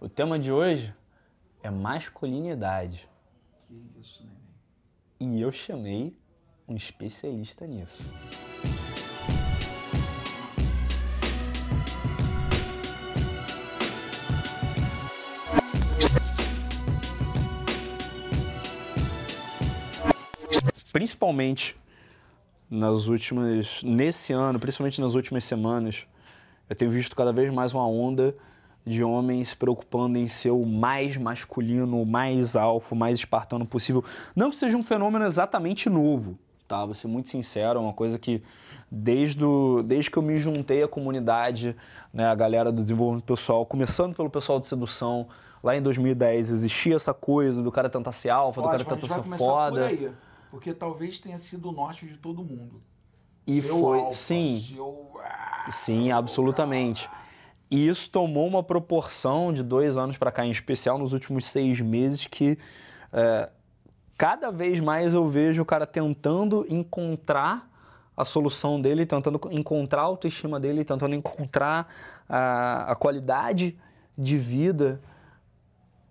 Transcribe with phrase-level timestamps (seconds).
[0.00, 0.94] O tema de hoje
[1.60, 3.08] é masculinidade.
[3.66, 5.38] Que isso, neném.
[5.38, 6.16] E eu chamei
[6.68, 8.04] um especialista nisso.
[20.92, 21.76] Principalmente
[22.70, 26.06] nas últimas, nesse ano, principalmente nas últimas semanas,
[26.70, 28.36] eu tenho visto cada vez mais uma onda
[28.88, 33.64] de homens se preocupando em ser o mais masculino, o mais alfa, o mais espartano
[33.66, 34.02] possível.
[34.34, 36.84] Não que seja um fenômeno exatamente novo, tá?
[36.84, 38.42] Vou ser muito sincero, é uma coisa que
[38.90, 39.44] desde,
[39.84, 41.76] desde que eu me juntei à comunidade,
[42.12, 45.28] né, a galera do desenvolvimento pessoal, começando pelo pessoal de sedução,
[45.62, 49.22] lá em 2010 existia essa coisa do cara tentar ser alfa, do cara tentar ser
[49.36, 49.80] foda.
[49.82, 50.10] Por aí,
[50.50, 52.80] porque talvez tenha sido o norte de todo mundo.
[53.46, 55.10] E Seu foi, alfa, sim, seu-
[55.70, 57.08] sim, absolutamente.
[57.70, 61.80] E isso tomou uma proporção de dois anos para cá, em especial nos últimos seis
[61.80, 62.58] meses, que
[63.12, 63.50] é,
[64.16, 67.68] cada vez mais eu vejo o cara tentando encontrar
[68.16, 71.86] a solução dele, tentando encontrar a autoestima dele, tentando encontrar
[72.28, 73.78] a, a qualidade
[74.16, 75.00] de vida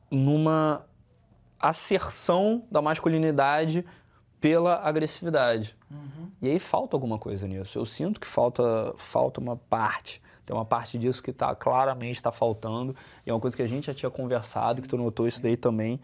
[0.09, 0.85] numa
[1.59, 3.83] asserção da masculinidade
[4.39, 5.75] pela agressividade.
[6.41, 7.77] E aí falta alguma coisa nisso.
[7.77, 10.21] Eu sinto que falta, falta uma parte.
[10.47, 12.95] Tem uma parte disso que tá, claramente está faltando.
[13.25, 15.57] E é uma coisa que a gente já tinha conversado, que tu notou isso daí
[15.57, 15.99] também.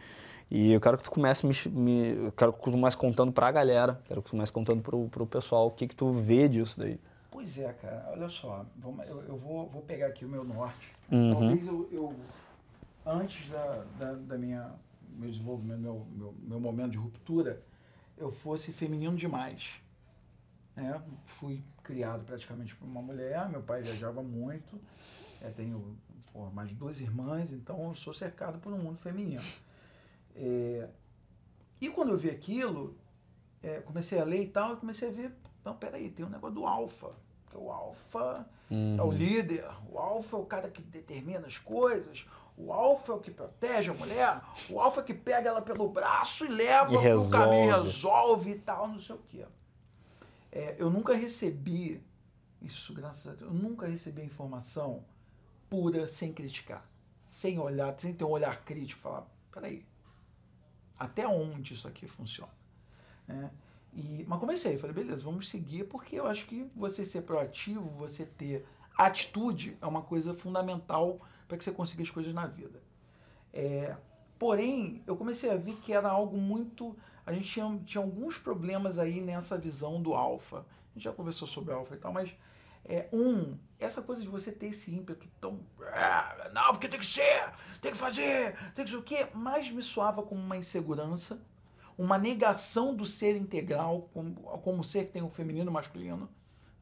[0.51, 4.01] E eu quero que tu comece me, me quero que tu comece contando pra galera,
[4.05, 6.99] quero que tu comece contando pro, pro pessoal o que que tu vê disso daí.
[7.31, 8.05] Pois é, cara.
[8.11, 8.65] Olha só.
[8.75, 10.91] Vamos, eu eu vou, vou pegar aqui o meu norte.
[11.09, 11.31] Uhum.
[11.31, 12.13] Talvez eu, eu-
[13.05, 14.71] antes da, da, da minha
[15.17, 17.61] meu desenvolvimento, meu, meu, meu momento de ruptura,
[18.17, 19.81] eu fosse feminino demais.
[20.75, 21.01] Né?
[21.25, 24.79] Fui criado praticamente por uma mulher, meu pai viajava muito,
[25.41, 25.97] eu tenho
[26.31, 29.43] pô, mais duas irmãs, então eu sou cercado por um mundo feminino.
[30.35, 30.87] É,
[31.79, 32.97] e quando eu vi aquilo,
[33.61, 35.31] é, comecei a ler e tal, e comecei a ver,
[35.63, 37.11] não, peraí, tem um negócio do alfa,
[37.49, 38.47] que o alfa
[38.97, 42.25] é o líder, o alfa é o cara que determina as coisas,
[42.57, 45.89] o alfa é o que protege a mulher, o alfa é que pega ela pelo
[45.89, 47.87] braço e leva E pro caminho, resolve.
[47.87, 49.45] resolve e tal, não sei o quê.
[50.55, 51.99] É, eu nunca recebi,
[52.61, 55.03] isso graças a Deus, eu nunca recebi a informação
[55.67, 56.87] pura sem criticar,
[57.27, 59.83] sem olhar, sem ter um olhar crítico, falar, peraí,
[60.99, 62.53] até onde isso aqui funciona?
[63.27, 63.49] né?
[63.93, 68.23] E, mas comecei, falei, beleza, vamos seguir, porque eu acho que você ser proativo, você
[68.23, 68.63] ter
[68.95, 72.79] atitude é uma coisa fundamental para que você consiga as coisas na vida.
[73.51, 73.97] É,
[74.43, 76.93] porém, eu comecei a ver que era algo muito.
[77.25, 80.57] A gente tinha, tinha alguns problemas aí nessa visão do alfa.
[80.57, 82.29] A gente já conversou sobre alfa e tal, mas
[82.83, 85.61] é, um, essa coisa de você ter esse ímpeto tão.
[85.93, 89.27] "Ah, Não, porque tem que ser, tem que fazer, tem que ser o quê?
[89.33, 91.39] Mais me soava como uma insegurança,
[91.97, 96.27] uma negação do ser integral, como, como ser que tem o feminino e o masculino.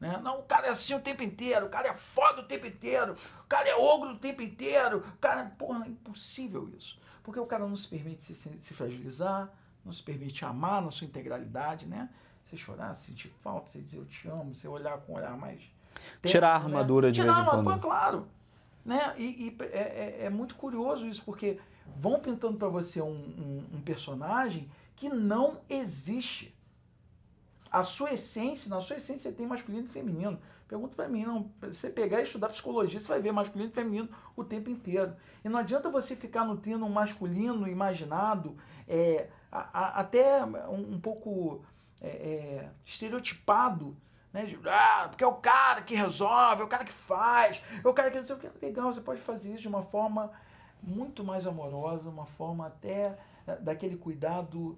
[0.02, 0.18] Né?
[0.20, 3.14] Não, o cara é assim o tempo inteiro, o cara é foda o tempo inteiro,
[3.38, 5.44] o cara é ogro o tempo inteiro, o cara.
[5.56, 6.98] Porra, é impossível isso.
[7.22, 9.48] Porque o cara não se permite se, se- fragilizar,
[9.84, 12.08] não se permite amar na sua integralidade, né?
[12.44, 15.62] Você chorar, sentir falta, você dizer eu te amo, você olhar com um olhar mais.
[16.24, 17.80] Tirar a terno, armadura de Tirar vez a em armadura, quando.
[17.82, 18.28] claro.
[18.84, 19.14] Né?
[19.16, 21.60] E, e é, é- é muito curioso isso, porque
[21.96, 26.51] vão pintando para você um, um- um personagem que não existe.
[27.72, 30.38] A sua essência, na sua essência você tem masculino e feminino.
[30.68, 34.08] Pergunta para mim, não, você pegar e estudar psicologia, você vai ver masculino e feminino
[34.36, 35.14] o tempo inteiro.
[35.44, 38.56] E não adianta você ficar nutrindo um masculino imaginado,
[38.88, 41.62] é, a- a- até um, um pouco
[42.00, 43.96] é, é, estereotipado,
[44.32, 44.44] né?
[44.46, 47.94] De, ah, porque é o cara que resolve, é o cara que faz, é o
[47.94, 48.50] cara que não sei o que.
[48.64, 50.30] Legal, você pode fazer isso de uma forma
[50.82, 53.16] muito mais amorosa, uma forma até
[53.46, 54.76] eh, daquele cuidado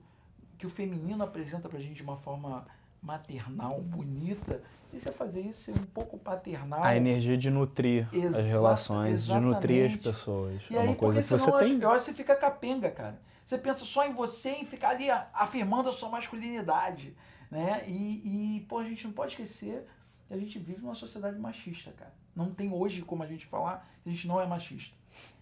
[0.59, 2.67] que o feminino apresenta pra gente de uma forma
[3.05, 4.63] maternal, bonita.
[4.93, 6.83] E você fazer isso ser um pouco paternal.
[6.83, 9.99] A energia de nutrir as Exata- relações, de nutrir as exatamente.
[10.03, 10.63] pessoas.
[10.71, 11.79] E é aí, uma coisa que você tem.
[11.81, 13.19] que você fica capenga, cara.
[13.45, 17.15] Você pensa só em você e ficar ali afirmando a sua masculinidade,
[17.51, 17.83] né?
[17.87, 19.87] E, e, pô, a gente não pode esquecer
[20.27, 22.15] que a gente vive numa sociedade machista, cara.
[22.35, 24.97] Não tem hoje como a gente falar que a gente não é machista.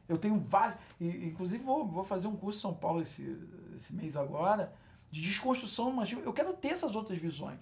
[0.08, 3.38] Eu tenho vários, inclusive vou, vou fazer um curso em São Paulo esse,
[3.76, 4.72] esse mês agora,
[5.12, 6.24] de desconstrução machismo.
[6.24, 7.60] Eu quero ter essas outras visões.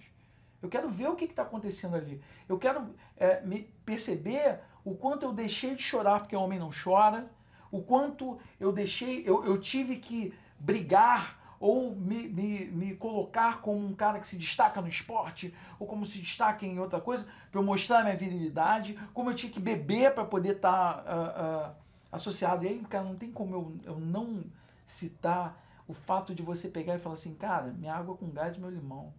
[0.61, 2.21] Eu quero ver o que está acontecendo ali.
[2.47, 6.71] Eu quero é, me perceber o quanto eu deixei de chorar porque o homem não
[6.71, 7.29] chora,
[7.69, 13.85] o quanto eu deixei, eu, eu tive que brigar ou me, me, me colocar como
[13.85, 17.61] um cara que se destaca no esporte, ou como se destaca em outra coisa, para
[17.61, 21.75] mostrar a minha virilidade, como eu tinha que beber para poder estar
[22.11, 22.65] associado.
[22.65, 24.43] E aí, cara, não tem como eu, eu não
[24.87, 25.55] citar
[25.91, 28.69] o fato de você pegar e falar assim, cara, minha água com gás e meu
[28.69, 29.13] limão.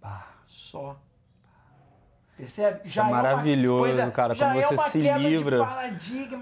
[0.00, 0.24] Ah.
[0.46, 0.96] Só.
[2.36, 2.80] Percebe?
[2.84, 4.36] Já é, é maravilhoso, uma, é, cara.
[4.36, 5.68] Quando você é se livra.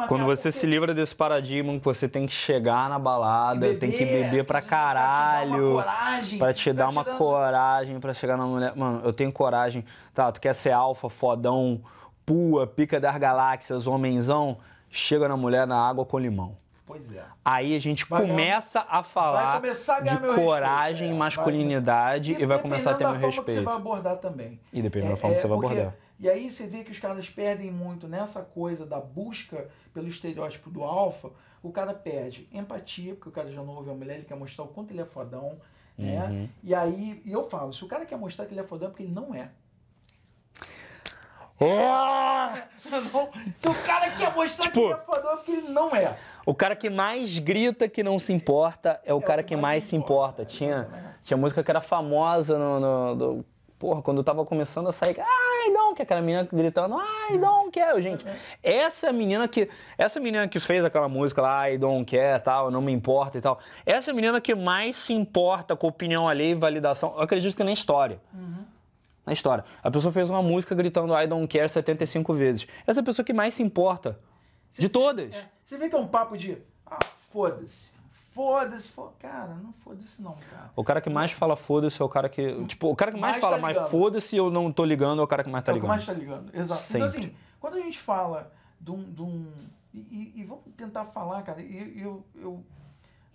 [0.06, 3.92] quando você se livra desse paradigma que você tem que chegar na balada, beber, tem
[3.92, 5.82] que beber pra caralho.
[6.38, 8.76] Pra te dar uma coragem pra chegar na mulher.
[8.76, 9.84] Mano, eu tenho coragem.
[10.12, 11.80] Tá, tu quer ser alfa, fodão,
[12.26, 14.58] pua, pica das galáxias, homenzão?
[14.90, 16.63] Chega na mulher na água com limão.
[16.86, 17.24] Pois é.
[17.42, 22.42] Aí a gente vai começa ganhar, a falar a de coragem, respeito, masculinidade é, vai
[22.42, 23.46] e vai começar a ter meu respeito.
[23.46, 24.60] Que você vai abordar também.
[24.72, 25.96] E dependendo é, da forma é, que você vai porque, abordar.
[26.20, 30.70] E aí você vê que os caras perdem muito nessa coisa da busca pelo estereótipo
[30.70, 31.30] do alfa.
[31.62, 34.64] O cara perde empatia, porque o cara já não ouve a mulher, ele quer mostrar
[34.64, 35.58] o quanto ele é fodão.
[35.96, 36.26] Né?
[36.26, 36.48] Uhum.
[36.62, 38.90] E aí, e eu falo, se o cara quer mostrar que ele é fodão, é
[38.90, 39.50] porque ele não é.
[41.60, 43.70] Oh!
[43.70, 46.18] o cara quer mostrar tipo, que ele é fodão é porque ele não é.
[46.46, 49.54] O cara que mais grita que não se importa é o é cara o que,
[49.54, 50.42] que, mais, se importa.
[50.42, 50.44] importa.
[50.44, 50.88] Tinha,
[51.22, 53.44] tinha música que era famosa no, no, no
[53.84, 57.70] Porra, quando eu tava começando a sair, ai, não, que aquela menina gritando, ai, não
[57.70, 58.24] quero, gente.
[58.62, 59.68] Essa menina que,
[59.98, 63.40] essa menina que fez aquela música lá, ai, don't care, tal, não me importa e
[63.42, 63.58] tal.
[63.84, 67.72] Essa menina que mais se importa com opinião alheia e validação, eu acredito que na
[67.72, 68.18] história.
[68.32, 68.64] Uhum.
[69.26, 69.64] Na história.
[69.82, 72.66] A pessoa fez uma música gritando I don't care 75 vezes.
[72.86, 74.18] Essa é pessoa que mais se importa.
[74.80, 75.34] De você, todas.
[75.34, 76.98] É, você vê que é um papo de, ah,
[77.30, 77.94] foda-se.
[78.34, 80.72] Foda-se, foda cara, não foda-se não, cara.
[80.74, 82.64] O cara que mais fala foda-se é o cara que.
[82.64, 85.24] Tipo, o cara que mais, mais fala, tá mas foda-se eu não tô ligando, é
[85.24, 85.88] o cara que mais tá ligando.
[85.88, 86.80] É o que mais tá ligando, exato.
[86.80, 87.06] Sempre.
[87.06, 88.98] Então, assim, quando a gente fala de um.
[88.98, 89.46] De um
[89.94, 92.64] e, e, vamos tentar falar, cara, eu, eu, eu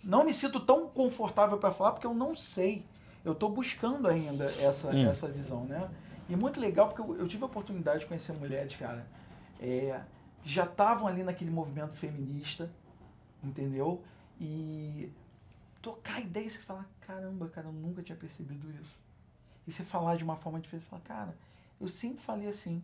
[0.04, 2.84] não me sinto tão confortável para falar porque eu não sei.
[3.24, 5.08] Eu tô buscando ainda essa, hum.
[5.08, 5.88] essa visão, né?
[6.28, 9.06] E muito legal porque eu, eu tive a oportunidade de conhecer mulheres, cara,
[9.58, 10.00] é,
[10.44, 12.70] já estavam ali naquele movimento feminista,
[13.42, 14.02] entendeu?
[14.40, 15.12] E
[15.82, 18.98] tocar a ideia e você falar, caramba, cara, eu nunca tinha percebido isso.
[19.66, 21.36] E você falar de uma forma diferente, falar, cara,
[21.80, 22.82] eu sempre falei assim.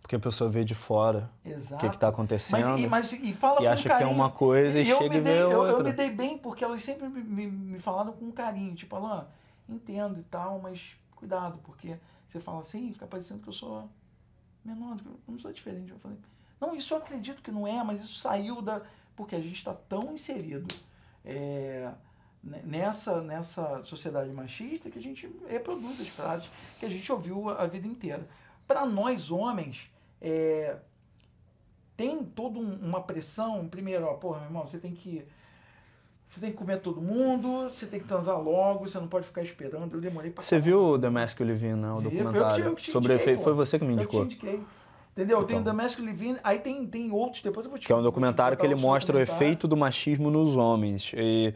[0.00, 1.86] Porque a pessoa vê de fora Exato.
[1.86, 2.66] o que está acontecendo.
[2.66, 4.08] Mas, e, mas, e, fala e acha carinho.
[4.08, 5.72] que é uma coisa e, e chega e vê eu, outra.
[5.72, 8.74] Eu me dei bem porque elas sempre me, me, me falaram com carinho.
[8.74, 9.26] Tipo, Alain,
[9.68, 13.88] entendo e tal, mas cuidado, porque você fala assim fica parecendo que eu sou
[14.64, 15.92] menor, eu não sou diferente.
[15.92, 16.16] Eu falei,
[16.60, 18.82] não, isso eu acredito que não é, mas isso saiu da
[19.16, 20.74] porque a gente está tão inserido
[21.24, 21.90] é,
[22.42, 26.48] nessa, nessa sociedade machista que a gente reproduz as frases
[26.78, 28.26] que a gente ouviu a, vida inteira.
[28.66, 29.90] Para nós homens,
[30.20, 30.76] é,
[31.96, 33.68] tem toda um, uma pressão.
[33.68, 35.22] Primeiro, ó, porra, meu irmão, você tem que
[36.26, 39.42] você tem que comer todo mundo, você tem que transar logo, você não pode ficar
[39.42, 39.92] esperando.
[39.92, 41.40] Eu demorei pra Você viu o The Mask
[41.76, 41.98] não?
[41.98, 42.64] O documentário?
[42.64, 44.20] Eu, eu, eu sobre indiquei, Foi você que me indicou.
[44.20, 44.64] Eu te indiquei.
[45.16, 45.38] Entendeu?
[45.38, 45.48] Então.
[45.48, 48.02] Tem o Domestic Living, aí tem, tem outros, depois eu vou te Que é um
[48.02, 51.12] documentário que ele mostra o efeito do machismo nos homens.
[51.14, 51.52] E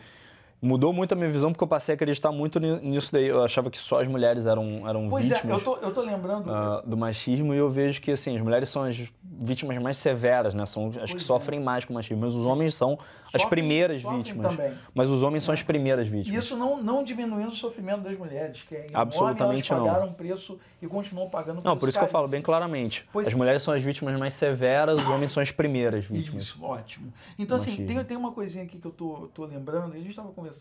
[0.64, 3.26] mudou muito a minha visão porque eu passei a acreditar muito nisso daí.
[3.26, 5.42] Eu achava que só as mulheres eram, eram pois vítimas.
[5.42, 6.50] Pois é, eu tô, eu tô lembrando.
[6.50, 10.54] Uh, do machismo e eu vejo que, assim, as mulheres são as vítimas mais severas,
[10.54, 10.64] né?
[10.64, 11.20] São as pois que é.
[11.20, 12.22] sofrem mais com o machismo.
[12.22, 14.56] Mas os homens são sofrem, as primeiras vítimas.
[14.56, 14.72] Também.
[14.94, 15.46] Mas os homens é.
[15.46, 16.44] são as primeiras vítimas.
[16.44, 20.12] Isso não, não diminuindo o sofrimento das mulheres, que é Absolutamente elas pagaram não.
[20.14, 23.06] preço e continuam pagando Não, por isso que eu falo bem claramente.
[23.12, 26.44] Pois as mulheres são as vítimas mais severas, os homens são as primeiras vítimas.
[26.44, 27.12] Isso, ótimo.
[27.38, 30.10] Então, assim, tem, tem uma coisinha aqui que eu tô, tô lembrando, e a gente
[30.10, 30.53] estava conversando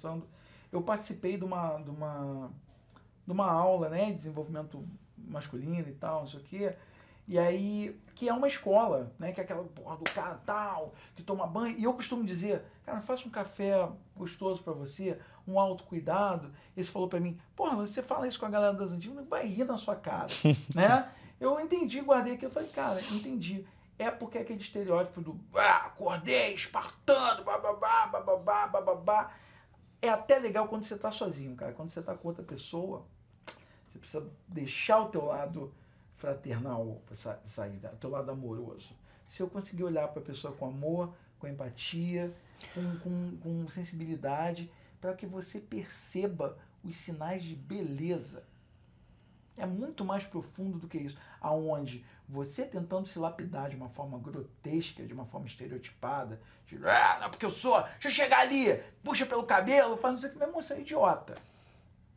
[0.71, 2.51] eu participei de uma, de uma,
[3.25, 4.83] de uma aula, né, de desenvolvimento
[5.17, 6.75] masculino e tal, não sei o quê.
[7.27, 9.31] E aí, que é uma escola, né?
[9.31, 11.77] Que é aquela porra do cara tal, que toma banho.
[11.77, 16.51] E eu costumo dizer, cara, faça um café gostoso para você, um autocuidado.
[16.75, 19.63] Esse falou para mim, porra, você fala isso com a galera das antigas, vai rir
[19.63, 20.27] na sua cara,
[20.75, 21.09] né?
[21.39, 23.65] Eu entendi, guardei aqui, eu falei, cara, entendi.
[23.97, 29.31] É porque é aquele estereótipo do, ah, acordei, espartano, bababá, bababá, bababá.
[30.03, 31.71] É até legal quando você está sozinho, cara.
[31.71, 33.05] Quando você está com outra pessoa,
[33.87, 35.73] você precisa deixar o teu lado
[36.13, 37.01] fraternal
[37.45, 38.93] sair, o teu lado amoroso.
[39.25, 42.35] Se eu conseguir olhar para a pessoa com amor, com empatia,
[42.73, 44.69] com, com, com sensibilidade,
[44.99, 48.43] para que você perceba os sinais de beleza.
[49.55, 51.17] É muito mais profundo do que isso.
[51.39, 57.19] Aonde você tentando se lapidar de uma forma grotesca, de uma forma estereotipada, de ah,
[57.21, 60.33] não, porque eu sou, deixa eu chegar ali, puxa pelo cabelo, faz não sei o
[60.33, 61.35] que, mesmo você é idiota.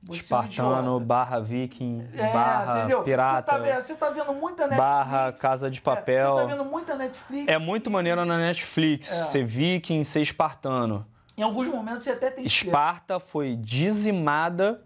[0.03, 3.03] Você Espartano, é barra viking, é, barra entendeu?
[3.03, 3.53] pirata.
[3.53, 4.79] Você tá, vendo, você tá vendo muita Netflix.
[4.79, 6.39] Barra Casa de Papel.
[6.39, 7.53] É, você tá vendo muita Netflix.
[7.53, 7.93] É muito e...
[7.93, 9.15] maneiro na Netflix é.
[9.25, 11.05] ser viking, ser espartano.
[11.37, 14.81] Em alguns momentos você até tem Esparta foi dizimada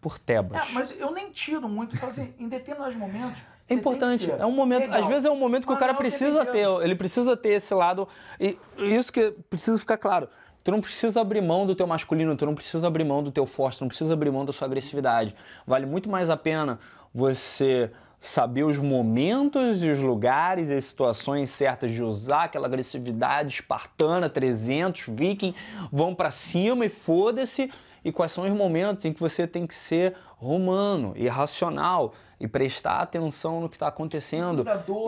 [0.00, 0.56] por Tebas.
[0.56, 1.94] É, mas eu nem tiro muito.
[2.06, 4.30] Assim, em determinados momentos É importante.
[4.30, 4.82] É um momento.
[4.82, 5.02] Legal.
[5.02, 6.66] Às vezes é um momento que Mas o cara precisa ter.
[6.82, 8.06] Ele precisa ter esse lado.
[8.38, 10.28] E isso que precisa ficar claro.
[10.62, 13.46] Tu não precisa abrir mão do teu masculino, tu não precisa abrir mão do teu
[13.46, 15.34] forte, tu não precisa abrir mão da sua agressividade.
[15.66, 16.78] Vale muito mais a pena
[17.14, 23.54] você saber os momentos e os lugares e as situações certas de usar aquela agressividade
[23.54, 25.54] espartana, 300, viking,
[25.90, 27.70] vão para cima e foda-se.
[28.04, 32.48] E quais são os momentos em que você tem que ser romano e racional e
[32.48, 34.64] prestar atenção no que está acontecendo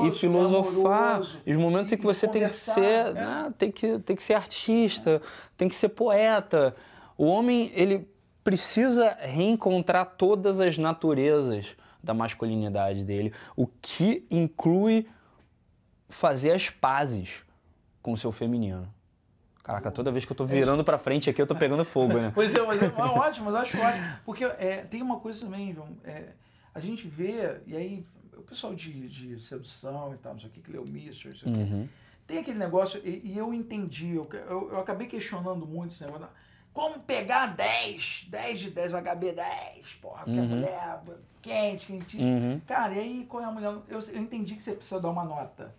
[0.06, 1.14] e filosofar.
[1.14, 3.24] Amoroso, os momentos em que você tem que ser, né?
[3.24, 3.54] né?
[3.56, 5.22] tem, que, tem que ser artista,
[5.56, 6.76] tem que ser poeta.
[7.16, 8.06] O homem ele
[8.44, 15.06] precisa reencontrar todas as naturezas da masculinidade dele, o que inclui
[16.08, 17.44] fazer as pazes
[18.02, 18.92] com o seu feminino.
[19.62, 22.32] Caraca, toda vez que eu tô virando pra frente aqui, eu tô pegando fogo, né?
[22.34, 24.04] pois é, mas é, é ótimo, mas acho ótimo.
[24.24, 26.30] Porque é, tem uma coisa também, João, é,
[26.74, 30.52] a gente vê, e aí o pessoal de, de sedução e tal, não sei o
[30.52, 31.88] que, que leu Mister, sei uhum.
[32.26, 36.26] tem aquele negócio, e, e eu entendi, eu, eu, eu, acabei questionando muito esse negócio,
[36.72, 40.44] como pegar 10, 10 de 10, HB 10, porra, porque uhum.
[40.44, 41.02] a mulher
[41.42, 42.36] quente, quentíssima.
[42.36, 42.60] Uhum.
[42.66, 43.76] Cara, e aí qual é a mulher?
[43.88, 45.74] Eu, eu entendi que você precisa dar uma nota.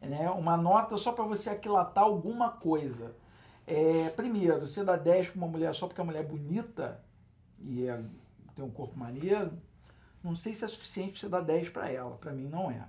[0.00, 0.30] Né?
[0.30, 3.14] Uma nota só para você aquilatar alguma coisa.
[3.66, 7.02] É, primeiro, você dá 10 para uma mulher só porque a mulher é bonita
[7.58, 8.00] e é,
[8.54, 9.52] tem um corpo maneiro,
[10.22, 12.16] não sei se é suficiente para você dar 10 para ela.
[12.16, 12.88] Para mim, não é.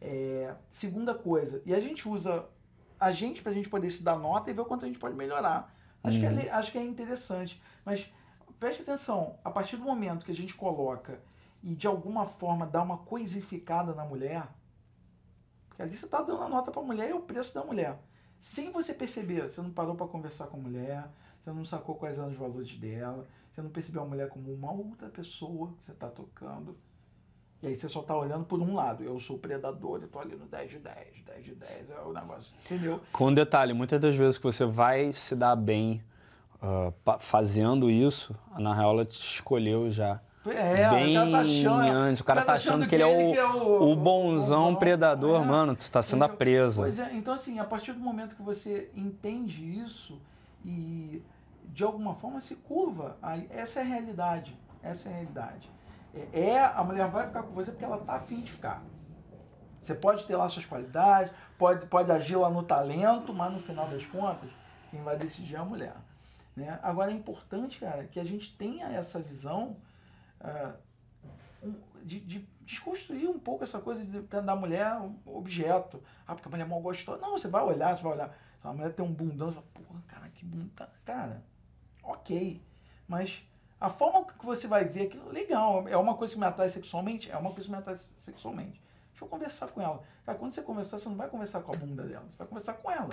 [0.00, 0.54] é.
[0.70, 2.46] Segunda coisa, e a gente usa
[3.00, 4.98] a gente para a gente poder se dar nota e ver o quanto a gente
[4.98, 5.74] pode melhorar.
[6.02, 6.36] Acho, uhum.
[6.36, 7.60] que, é, acho que é interessante.
[7.84, 8.10] Mas
[8.60, 11.20] preste atenção, a partir do momento que a gente coloca
[11.62, 14.46] e de alguma forma dá uma coisificada na mulher,
[15.68, 17.98] porque ali você está dando a nota para a mulher e o preço da mulher.
[18.44, 21.08] Sem você perceber, você não parou para conversar com a mulher,
[21.40, 24.70] você não sacou quais eram os valores dela, você não percebeu a mulher como uma
[24.70, 26.76] outra pessoa que você está tocando.
[27.62, 29.02] E aí você só está olhando por um lado.
[29.02, 32.12] Eu sou predador, eu estou ali no 10 de 10, 10 de 10, é o
[32.12, 32.54] negócio.
[32.66, 33.00] Entendeu?
[33.10, 36.04] Com um detalhe, muitas das vezes que você vai se dar bem
[36.56, 40.20] uh, fazendo isso, na real ela te escolheu já.
[40.50, 42.20] É, bem o cara tá achando, antes.
[42.20, 45.42] O cara, tá, tá achando que ele é o, é o, o bonzão o, predador,
[45.42, 45.74] é, mano.
[45.74, 46.82] Tu tá sendo a presa.
[46.82, 50.20] Pois é, então assim, a partir do momento que você entende isso
[50.64, 51.22] e
[51.64, 54.56] de alguma forma se curva, aí, essa é a realidade.
[54.82, 55.70] Essa é a realidade.
[56.14, 58.82] É, é, a mulher vai ficar com você porque ela tá afim de ficar.
[59.80, 63.86] Você pode ter lá suas qualidades, pode, pode agir lá no talento, mas no final
[63.88, 64.48] das contas,
[64.90, 65.94] quem vai decidir é a mulher.
[66.56, 66.78] Né?
[66.82, 69.76] Agora é importante, cara, que a gente tenha essa visão
[70.44, 71.72] uh,
[72.02, 76.02] de, de, desconstruir um pouco essa coisa de, da mulher um objeto.
[76.26, 77.20] Ah, porque a mulher é mal gostosa.
[77.20, 78.36] Não, você vai olhar, você vai olhar.
[78.62, 80.88] A mulher tem um bundão, você fala, porra, cara, que bunda.
[81.04, 81.42] Cara,
[82.02, 82.62] ok.
[83.06, 83.42] Mas
[83.78, 87.30] a forma que você vai ver aquilo, legal, é uma coisa que me atrai sexualmente?
[87.30, 88.80] É uma coisa que me atrai sexualmente.
[89.10, 90.02] Deixa eu conversar com ela.
[90.24, 92.72] Cara, quando você conversar, você não vai conversar com a bunda dela, você vai conversar
[92.74, 93.10] com ela.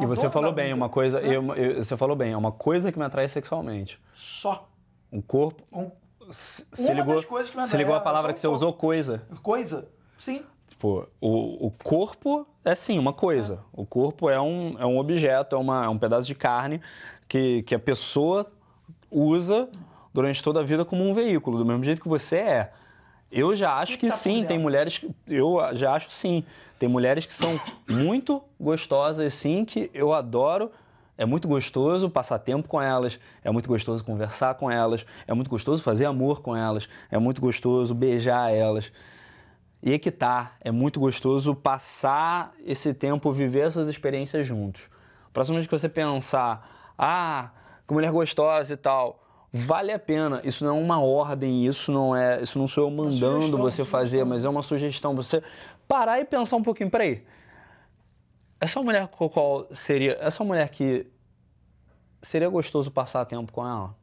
[0.00, 1.26] E você falou bem, uma coisa, né?
[1.26, 4.00] eu, eu, você falou bem, é uma coisa que me atrai sexualmente.
[4.12, 4.68] Só.
[5.10, 5.64] Um corpo.
[5.72, 5.90] Um,
[6.30, 7.22] se, ligou,
[7.66, 9.22] se ligou a palavra que você usou, coisa.
[9.42, 9.88] Coisa?
[10.18, 10.42] Sim.
[10.68, 13.54] Tipo, o, o corpo é sim uma coisa.
[13.54, 13.80] É.
[13.80, 16.80] O corpo é um, é um objeto, é, uma, é um pedaço de carne
[17.26, 18.46] que, que a pessoa
[19.10, 19.68] usa
[20.14, 22.72] durante toda a vida como um veículo, do mesmo jeito que você é.
[23.30, 25.10] Eu já acho que, que tá sim, tem mulheres que.
[25.26, 26.42] Eu já acho sim.
[26.78, 30.70] Tem mulheres que são muito gostosas, sim, que eu adoro.
[31.18, 35.50] É muito gostoso passar tempo com elas, é muito gostoso conversar com elas, é muito
[35.50, 38.92] gostoso fazer amor com elas, é muito gostoso beijar elas.
[39.82, 44.88] E é que tá, é muito gostoso passar esse tempo, viver essas experiências juntos.
[45.32, 47.50] Próxima vez que você pensar, ah,
[47.86, 49.20] que mulher gostosa e tal,
[49.52, 50.40] vale a pena.
[50.44, 54.24] Isso não é uma ordem, isso não é, isso não sou eu mandando você fazer,
[54.24, 55.16] mas é uma sugestão.
[55.16, 55.42] Você
[55.88, 57.24] parar e pensar um pouquinho, peraí.
[58.60, 61.06] Essa mulher com qual seria, essa mulher que
[62.20, 63.96] seria gostoso passar tempo com ela?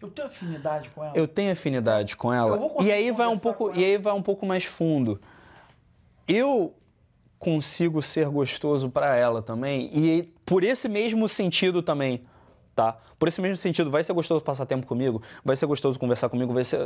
[0.00, 1.16] Eu tenho afinidade com ela.
[1.16, 2.58] Eu tenho afinidade com ela.
[2.80, 5.20] E aí vai um pouco, e aí vai um pouco mais fundo.
[6.26, 6.74] Eu
[7.38, 12.24] consigo ser gostoso para ela também e por esse mesmo sentido também
[12.78, 12.96] tá?
[13.18, 16.54] Por esse mesmo sentido, vai ser gostoso passar tempo comigo, vai ser gostoso conversar comigo,
[16.54, 16.78] vai ser...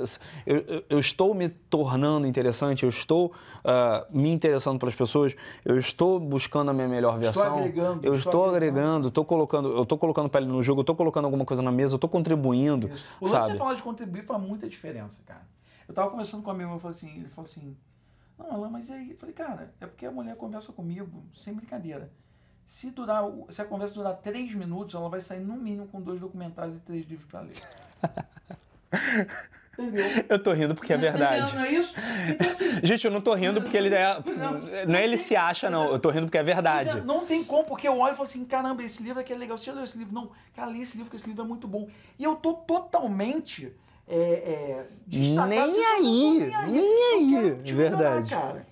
[0.47, 5.79] Eu, eu, eu estou me tornando interessante, eu estou uh, me interessando pelas pessoas, eu
[5.79, 7.43] estou buscando a minha melhor versão.
[7.43, 8.07] Estou agregando.
[8.07, 11.27] Eu estou, estou agregando, estou colocando, eu estou colocando pele no jogo, eu estou colocando
[11.27, 13.07] alguma coisa na mesa, eu estou contribuindo, Isso.
[13.21, 13.53] O sabe?
[13.53, 15.47] você falar de contribuir faz muita diferença, cara.
[15.87, 17.77] Eu estava conversando com um amigo, eu falei assim, ele falou assim,
[18.39, 22.11] não, Alan, mas aí, eu falei, cara, é porque a mulher conversa comigo, sem brincadeira.
[22.73, 26.19] Se, durar, se a conversa durar três minutos, ela vai sair no mínimo com dois
[26.19, 27.53] documentários e três livros para ler.
[29.79, 30.07] Entendeu?
[30.27, 31.43] Eu tô rindo porque é verdade.
[31.43, 31.59] Entendeu?
[31.59, 31.95] Não é isso?
[32.31, 34.17] Então, assim, Gente, eu não tô rindo porque ele é.
[34.89, 35.91] Não é ele se acha, não.
[35.91, 37.03] Eu tô rindo porque é é, verdade.
[37.03, 39.59] não tem como, porque eu olho e falo assim, caramba, esse livro aqui é legal.
[39.59, 40.15] Você já leu esse livro?
[40.15, 41.91] Não, cara, lê esse livro, porque esse livro é muito bom.
[42.19, 43.71] E eu tô totalmente
[44.09, 44.87] é, é.
[45.07, 46.71] Nem não aí, nem aí.
[46.71, 48.03] nem Eu aí, quero te verdade.
[48.03, 48.72] melhorar, cara.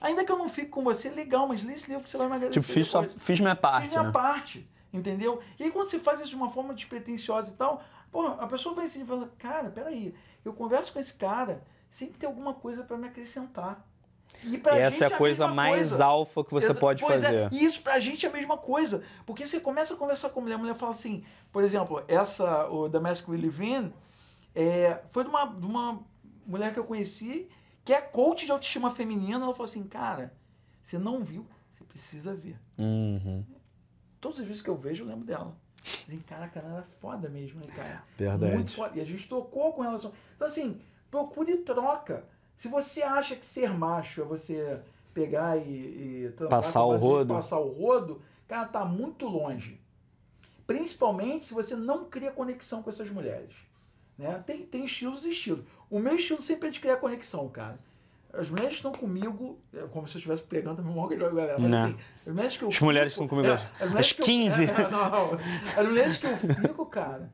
[0.00, 2.26] Ainda que eu não fique com você, legal, mas lê esse livro que você vai
[2.26, 4.12] emagrecer Tipo, fiz, só, fiz minha parte, Fiz minha né?
[4.12, 5.40] parte, entendeu?
[5.58, 8.74] E aí quando você faz isso de uma forma despretensiosa e tal, porra, a pessoa
[8.74, 10.14] vai assim e fala, cara, peraí,
[10.44, 13.86] eu converso com esse cara, sempre tem alguma coisa pra me acrescentar.
[14.44, 16.04] E, pra E essa é gente a coisa mesma mais coisa.
[16.04, 17.34] alfa que você Exa- pode pois fazer.
[17.34, 19.02] É, e isso pra gente é a mesma coisa.
[19.26, 22.68] Porque você começa a conversar com a mulher, a mulher fala assim, por exemplo, essa,
[22.70, 23.92] o The Mask We Live In,
[24.54, 26.00] é, foi de uma, de uma
[26.46, 27.48] mulher que eu conheci,
[27.90, 29.44] que é coach de autoestima feminina.
[29.44, 30.32] Ela falou assim, cara,
[30.80, 32.56] você não viu, você precisa ver.
[32.78, 33.44] Uhum.
[34.20, 35.56] Todas as vezes que eu vejo, eu lembro dela.
[35.82, 38.04] Assim, caraca, ela era foda mesmo, né, cara?
[38.16, 38.54] Verdade.
[38.54, 38.96] Muito foda.
[38.96, 40.12] E a gente trocou com relação.
[40.36, 40.80] Então, assim,
[41.10, 42.24] procure troca.
[42.56, 44.80] Se você acha que ser macho é você
[45.12, 46.28] pegar e.
[46.28, 47.34] e Passar o rodo.
[47.34, 49.80] Passar o rodo, cara, tá muito longe.
[50.64, 53.56] Principalmente se você não cria conexão com essas mulheres.
[54.16, 54.40] Né?
[54.46, 55.64] Tem, tem estilos e estilos.
[55.90, 57.78] O meu estilo sempre é de criar conexão, cara.
[58.32, 61.58] As mulheres estão comigo, é como se eu estivesse pegando a memória da galera.
[61.58, 64.12] Mas assim, as mulheres que eu As mulheres fico- estão comigo às- as mulheres às
[64.12, 64.64] que eu- 15.
[64.70, 65.30] é, não, não.
[65.76, 67.32] As mulheres que eu fico, cara,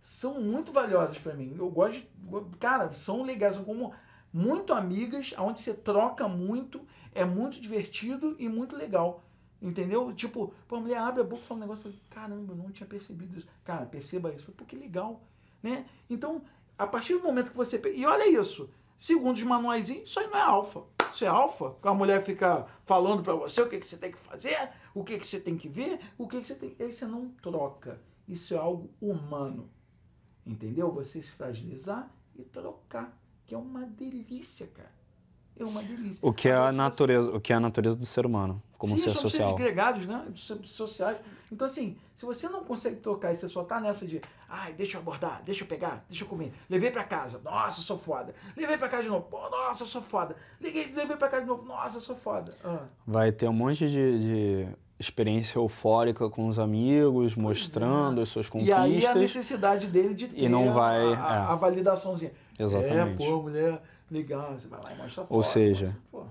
[0.00, 1.54] são muito valiosas pra mim.
[1.58, 2.08] Eu gosto de.
[2.58, 3.92] Cara, são legais, são como
[4.32, 6.80] muito amigas, onde você troca muito,
[7.14, 9.22] é muito divertido e muito legal.
[9.60, 10.14] Entendeu?
[10.14, 12.56] Tipo, pô, a mulher abre a boca e fala um negócio, eu falei, caramba, eu
[12.56, 13.46] não tinha percebido isso.
[13.64, 14.38] Cara, perceba isso.
[14.38, 15.20] Eu falei, pô, que legal.
[15.62, 15.84] Né?
[16.08, 16.40] Então,
[16.78, 17.80] a partir do momento que você.
[17.94, 20.84] E olha isso, segundo os manuais, isso aí não é alfa.
[21.12, 21.74] Isso é alfa.
[21.82, 25.18] A mulher fica falando pra você o que, que você tem que fazer, o que,
[25.18, 26.76] que você tem que ver, o que, que você tem.
[26.78, 28.00] Aí você não troca.
[28.28, 29.70] Isso é algo humano.
[30.46, 30.92] Entendeu?
[30.92, 33.18] Você se fragilizar e trocar.
[33.46, 34.97] Que é uma delícia, cara.
[35.58, 36.18] É uma delícia.
[36.22, 39.04] O que é a natureza, o que é a natureza do ser humano, como Sim,
[39.04, 39.48] ser somos social.
[39.50, 40.24] seres gregários, né?
[40.34, 41.16] Sociais.
[41.50, 44.96] Então, assim, se você não consegue tocar e você só tá nessa de, ai, deixa
[44.98, 48.34] eu abordar, deixa eu pegar, deixa eu comer, levei pra casa, nossa, eu sou foda.
[48.56, 50.36] Levei pra casa de novo, pô, nossa, eu sou foda.
[50.60, 52.52] Liguei, levei pra casa de novo, nossa, eu sou foda.
[52.62, 58.46] Ah, Vai ter um monte de, de experiência eufórica com os amigos, mostrando as suas
[58.54, 58.58] é.
[58.58, 59.16] E aí a conquistas.
[59.16, 61.38] necessidade dele de ter E não vai- a, a, é.
[61.38, 62.32] a validaçãozinha.
[62.58, 63.22] Exatamente.
[63.22, 63.80] É, pô, mulher,
[64.10, 65.34] legal, você vai lá e mostra foto.
[65.34, 66.24] Ou seja, Pô,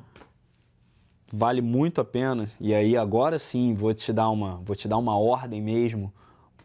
[1.31, 2.49] vale muito a pena.
[2.59, 6.11] E aí agora sim, vou te dar uma, vou te dar uma ordem mesmo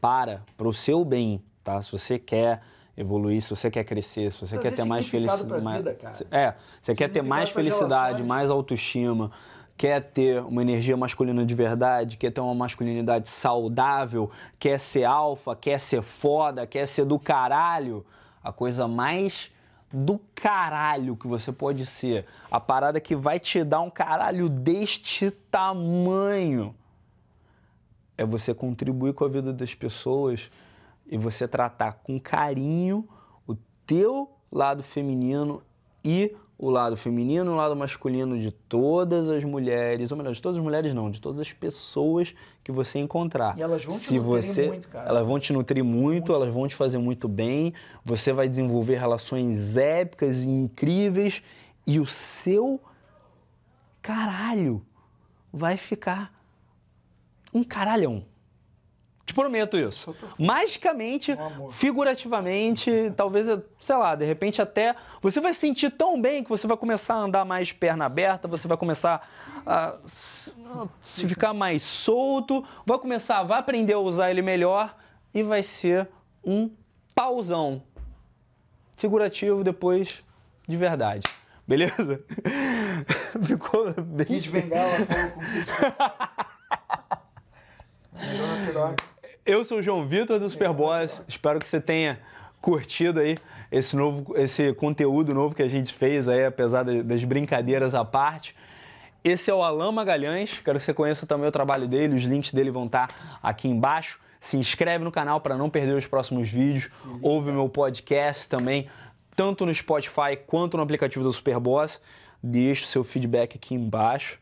[0.01, 1.81] para para o seu bem, tá?
[1.83, 2.61] Se você quer
[2.97, 6.27] evoluir, se você quer crescer, se você Trazer quer ter mais felicidade, cara.
[6.31, 8.27] é, você quer ter mais felicidade, relações.
[8.27, 9.31] mais autoestima,
[9.77, 15.57] quer ter uma energia masculina de verdade, quer ter uma masculinidade saudável, quer ser alfa,
[15.57, 18.05] quer ser foda, quer ser do caralho,
[18.45, 19.51] a coisa mais
[19.93, 25.31] do caralho que você pode ser, a parada que vai te dar um caralho deste
[25.31, 26.75] tamanho,
[28.17, 30.51] é você contribuir com a vida das pessoas
[31.07, 33.07] e você tratar com carinho
[33.47, 33.55] o
[33.87, 35.63] teu lado feminino
[36.05, 40.41] e o lado feminino e o lado masculino de todas as mulheres, ou melhor, de
[40.41, 43.59] todas as mulheres não, de todas as pessoas que você encontrar.
[43.59, 45.09] E elas vão te Se nutrir você, muito, cara.
[45.09, 49.77] Elas vão te nutrir muito, elas vão te fazer muito bem, você vai desenvolver relações
[49.77, 51.43] épicas e incríveis
[51.85, 52.81] e o seu
[54.01, 54.87] caralho
[55.53, 56.33] vai ficar
[57.53, 58.25] um caralhão.
[59.33, 60.15] Te prometo isso.
[60.39, 61.35] Magicamente,
[61.71, 63.47] figurativamente, talvez,
[63.81, 67.15] sei lá, de repente até você vai se sentir tão bem que você vai começar
[67.15, 69.27] a andar mais perna aberta, você vai começar
[69.65, 74.95] a se ficar mais solto, vai começar, vai aprender a usar ele melhor
[75.33, 76.07] e vai ser
[76.45, 76.71] um
[77.15, 77.83] pauzão
[78.99, 80.23] figurativo depois
[80.69, 81.27] de verdade.
[81.67, 82.23] Beleza?
[83.43, 84.27] Ficou bem.
[84.27, 86.33] Kid Bengala falou com Kid Bengala.
[89.45, 91.21] Eu sou o João Vitor do Superboss.
[91.27, 92.21] Espero que você tenha
[92.61, 93.37] curtido aí
[93.73, 98.55] esse novo, esse conteúdo novo que a gente fez aí, apesar das brincadeiras à parte.
[99.25, 100.61] Esse é o Alain Magalhães.
[100.61, 102.15] Quero que você conheça também o trabalho dele.
[102.15, 103.09] Os links dele vão estar
[103.43, 104.21] aqui embaixo.
[104.41, 106.89] Se inscreve no canal para não perder os próximos vídeos.
[107.21, 108.87] Ouve meu podcast também,
[109.35, 112.01] tanto no Spotify quanto no aplicativo do Superboss.
[112.41, 114.39] Deixa o seu feedback aqui embaixo.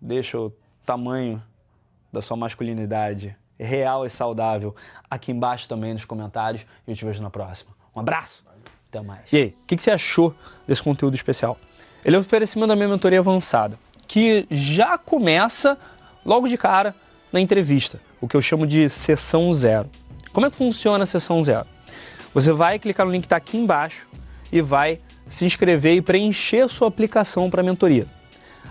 [0.00, 0.52] Deixa o
[0.84, 1.40] tamanho
[2.12, 4.74] da sua masculinidade real e saudável
[5.10, 7.70] aqui embaixo também nos comentários e eu te vejo na próxima.
[7.94, 8.44] Um abraço,
[8.88, 9.32] até mais.
[9.32, 10.34] E aí, o que, que você achou
[10.66, 11.56] desse conteúdo especial?
[12.04, 15.78] Ele é um oferecimento da minha mentoria avançada, que já começa
[16.24, 16.94] logo de cara
[17.32, 19.88] na entrevista, o que eu chamo de sessão zero.
[20.32, 21.66] Como é que funciona a sessão zero?
[22.32, 24.06] Você vai clicar no link que está aqui embaixo
[24.50, 28.06] e vai se inscrever e preencher sua aplicação para a mentoria.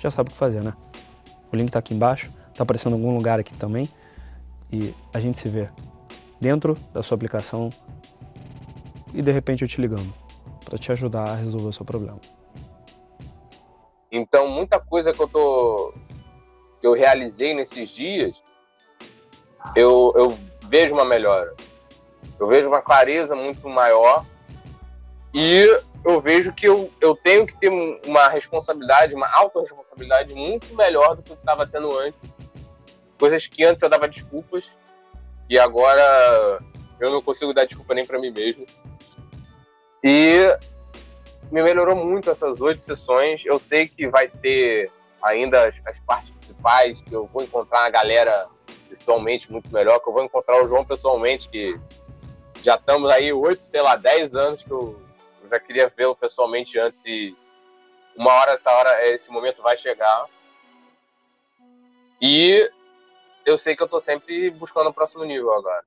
[0.00, 0.74] já sabe o que fazer, né?
[1.52, 3.88] O link está aqui embaixo, está aparecendo em algum lugar aqui também.
[4.70, 5.70] E a gente se vê
[6.40, 7.70] dentro da sua aplicação
[9.14, 10.12] e de repente eu te ligando
[10.64, 12.20] para te ajudar a resolver o seu problema.
[14.12, 15.94] Então, muita coisa que eu tô
[16.80, 18.42] que eu realizei nesses dias,
[19.74, 21.54] eu, eu vejo uma melhora.
[22.38, 24.24] Eu vejo uma clareza muito maior
[25.34, 25.66] e
[26.04, 31.22] eu vejo que eu, eu tenho que ter uma responsabilidade, uma autorresponsabilidade muito melhor do
[31.22, 32.20] que eu estava tendo antes.
[33.18, 34.76] Coisas que antes eu dava desculpas
[35.50, 36.60] e agora
[37.00, 38.64] eu não consigo dar desculpa nem para mim mesmo.
[40.02, 40.56] E
[41.50, 43.44] me melhorou muito essas oito sessões.
[43.44, 44.90] Eu sei que vai ter
[45.22, 48.46] ainda as, as partes principais, que eu vou encontrar a galera
[48.88, 51.78] pessoalmente muito melhor, que eu vou encontrar o João pessoalmente, que
[52.62, 55.07] já estamos aí oito, sei lá, dez anos que eu
[55.48, 57.34] eu já queria vê-lo pessoalmente antes e
[58.14, 60.26] uma hora essa hora esse momento vai chegar.
[62.20, 62.70] E
[63.46, 65.84] eu sei que eu tô sempre buscando o próximo nível agora.